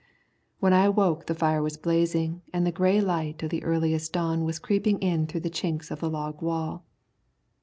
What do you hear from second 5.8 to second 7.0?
of the log wall.